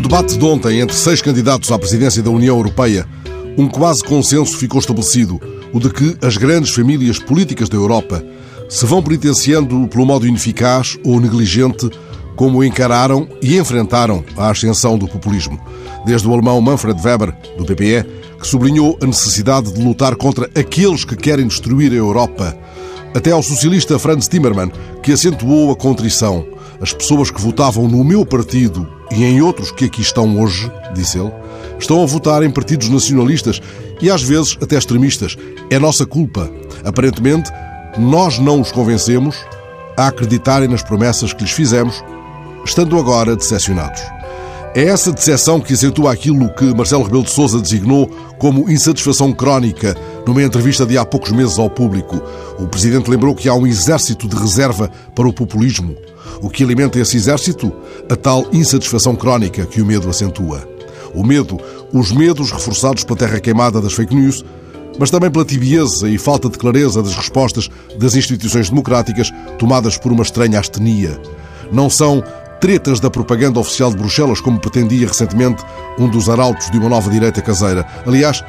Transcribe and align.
debate 0.00 0.36
de 0.36 0.44
ontem 0.44 0.80
entre 0.80 0.96
seis 0.96 1.20
candidatos 1.20 1.70
à 1.70 1.78
presidência 1.78 2.22
da 2.22 2.30
União 2.30 2.56
Europeia, 2.56 3.06
um 3.56 3.68
quase 3.68 4.02
consenso 4.02 4.56
ficou 4.56 4.80
estabelecido, 4.80 5.40
o 5.72 5.78
de 5.78 5.90
que 5.90 6.16
as 6.22 6.36
grandes 6.36 6.74
famílias 6.74 7.18
políticas 7.18 7.68
da 7.68 7.76
Europa 7.76 8.24
se 8.68 8.86
vão 8.86 9.02
penitenciando 9.02 9.86
pelo 9.88 10.06
modo 10.06 10.26
ineficaz 10.26 10.98
ou 11.04 11.20
negligente 11.20 11.90
como 12.34 12.64
encararam 12.64 13.28
e 13.40 13.56
enfrentaram 13.56 14.24
a 14.36 14.50
ascensão 14.50 14.98
do 14.98 15.06
populismo. 15.06 15.60
Desde 16.04 16.26
o 16.26 16.32
alemão 16.32 16.60
Manfred 16.60 17.00
Weber, 17.00 17.32
do 17.56 17.64
PPE, 17.64 18.04
que 18.40 18.46
sublinhou 18.46 18.98
a 19.00 19.06
necessidade 19.06 19.72
de 19.72 19.80
lutar 19.80 20.16
contra 20.16 20.50
aqueles 20.58 21.04
que 21.04 21.16
querem 21.16 21.46
destruir 21.46 21.92
a 21.92 21.96
Europa, 21.96 22.56
até 23.14 23.30
ao 23.30 23.42
socialista 23.42 23.98
Franz 23.98 24.26
Timmermann, 24.26 24.72
que 25.02 25.12
acentuou 25.12 25.70
a 25.70 25.76
contrição. 25.76 26.53
As 26.80 26.92
pessoas 26.92 27.30
que 27.30 27.40
votavam 27.40 27.88
no 27.88 28.02
meu 28.04 28.26
partido 28.26 28.88
e 29.10 29.24
em 29.24 29.40
outros 29.40 29.70
que 29.70 29.86
aqui 29.86 30.02
estão 30.02 30.40
hoje, 30.40 30.70
disse 30.94 31.18
ele, 31.18 31.32
estão 31.78 32.02
a 32.02 32.06
votar 32.06 32.42
em 32.42 32.50
partidos 32.50 32.88
nacionalistas 32.88 33.60
e 34.00 34.10
às 34.10 34.22
vezes 34.22 34.56
até 34.60 34.76
extremistas. 34.76 35.36
É 35.70 35.78
nossa 35.78 36.04
culpa. 36.04 36.50
Aparentemente, 36.84 37.50
nós 37.98 38.38
não 38.38 38.60
os 38.60 38.72
convencemos 38.72 39.36
a 39.96 40.08
acreditarem 40.08 40.68
nas 40.68 40.82
promessas 40.82 41.32
que 41.32 41.42
lhes 41.42 41.52
fizemos, 41.52 42.02
estando 42.64 42.98
agora 42.98 43.36
decepcionados. 43.36 44.02
É 44.76 44.82
essa 44.86 45.12
decepção 45.12 45.60
que 45.60 45.72
acentua 45.72 46.12
aquilo 46.12 46.52
que 46.52 46.64
Marcelo 46.74 47.04
Rebelo 47.04 47.22
de 47.22 47.30
Sousa 47.30 47.60
designou 47.60 48.08
como 48.40 48.68
insatisfação 48.68 49.32
crónica 49.32 49.96
numa 50.26 50.42
entrevista 50.42 50.84
de 50.84 50.98
há 50.98 51.04
poucos 51.04 51.30
meses 51.30 51.60
ao 51.60 51.70
público. 51.70 52.20
O 52.58 52.66
presidente 52.66 53.08
lembrou 53.08 53.36
que 53.36 53.48
há 53.48 53.54
um 53.54 53.68
exército 53.68 54.26
de 54.26 54.34
reserva 54.34 54.90
para 55.14 55.28
o 55.28 55.32
populismo. 55.32 55.94
O 56.42 56.50
que 56.50 56.64
alimenta 56.64 56.98
esse 56.98 57.16
exército? 57.16 57.72
A 58.10 58.16
tal 58.16 58.46
insatisfação 58.52 59.14
crónica 59.14 59.64
que 59.64 59.80
o 59.80 59.86
medo 59.86 60.10
acentua. 60.10 60.68
O 61.14 61.22
medo, 61.22 61.56
os 61.92 62.10
medos 62.10 62.50
reforçados 62.50 63.04
pela 63.04 63.20
terra 63.20 63.38
queimada 63.38 63.80
das 63.80 63.92
fake 63.92 64.12
news, 64.12 64.44
mas 64.98 65.08
também 65.08 65.30
pela 65.30 65.44
tibieza 65.44 66.08
e 66.08 66.18
falta 66.18 66.48
de 66.48 66.58
clareza 66.58 67.00
das 67.00 67.14
respostas 67.14 67.70
das 67.96 68.16
instituições 68.16 68.70
democráticas 68.70 69.30
tomadas 69.56 69.96
por 69.96 70.10
uma 70.10 70.24
estranha 70.24 70.58
astenia. 70.58 71.16
Não 71.70 71.88
são 71.88 72.24
tretas 72.64 72.98
da 72.98 73.10
propaganda 73.10 73.60
oficial 73.60 73.90
de 73.90 73.98
Bruxelas, 73.98 74.40
como 74.40 74.58
pretendia 74.58 75.06
recentemente 75.06 75.62
um 75.98 76.08
dos 76.08 76.30
arautos 76.30 76.70
de 76.70 76.78
uma 76.78 76.88
nova 76.88 77.10
direita 77.10 77.42
caseira. 77.42 77.86
Aliás, 78.06 78.42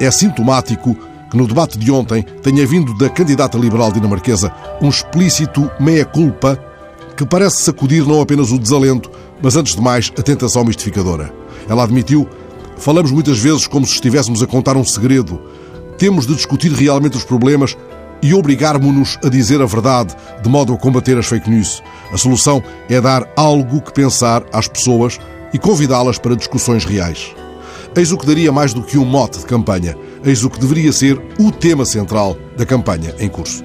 é 0.00 0.10
sintomático 0.10 0.96
que 1.30 1.36
no 1.36 1.46
debate 1.46 1.78
de 1.78 1.88
ontem 1.88 2.24
tenha 2.42 2.66
vindo 2.66 2.92
da 2.98 3.08
candidata 3.08 3.56
liberal 3.56 3.92
dinamarquesa 3.92 4.52
um 4.80 4.88
explícito 4.88 5.70
meia-culpa 5.78 6.58
que 7.16 7.24
parece 7.24 7.62
sacudir 7.62 8.04
não 8.04 8.20
apenas 8.20 8.50
o 8.50 8.58
desalento, 8.58 9.08
mas 9.40 9.54
antes 9.54 9.76
de 9.76 9.80
mais 9.80 10.10
a 10.18 10.22
tentação 10.22 10.64
mistificadora. 10.64 11.32
Ela 11.68 11.84
admitiu: 11.84 12.28
falamos 12.78 13.12
muitas 13.12 13.38
vezes 13.38 13.68
como 13.68 13.86
se 13.86 13.92
estivéssemos 13.92 14.42
a 14.42 14.46
contar 14.48 14.76
um 14.76 14.84
segredo. 14.84 15.40
Temos 15.96 16.26
de 16.26 16.34
discutir 16.34 16.72
realmente 16.72 17.16
os 17.16 17.22
problemas 17.22 17.76
e 18.22 18.32
obrigarmos-nos 18.32 19.18
a 19.24 19.28
dizer 19.28 19.60
a 19.60 19.66
verdade, 19.66 20.14
de 20.42 20.48
modo 20.48 20.72
a 20.72 20.78
combater 20.78 21.18
as 21.18 21.26
fake 21.26 21.50
news. 21.50 21.82
A 22.12 22.16
solução 22.16 22.62
é 22.88 23.00
dar 23.00 23.26
algo 23.36 23.80
que 23.80 23.92
pensar 23.92 24.44
às 24.52 24.68
pessoas 24.68 25.18
e 25.52 25.58
convidá-las 25.58 26.18
para 26.18 26.36
discussões 26.36 26.84
reais. 26.84 27.34
Eis 27.94 28.12
o 28.12 28.16
que 28.16 28.26
daria 28.26 28.52
mais 28.52 28.72
do 28.72 28.82
que 28.82 28.96
um 28.96 29.04
mote 29.04 29.40
de 29.40 29.46
campanha. 29.46 29.96
Eis 30.24 30.44
o 30.44 30.50
que 30.50 30.60
deveria 30.60 30.92
ser 30.92 31.20
o 31.38 31.50
tema 31.50 31.84
central 31.84 32.36
da 32.56 32.64
campanha 32.64 33.14
em 33.18 33.28
curso. 33.28 33.62